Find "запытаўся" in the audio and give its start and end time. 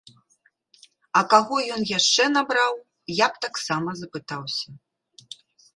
4.03-4.69